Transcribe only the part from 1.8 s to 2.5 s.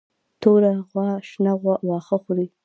واښه خوري.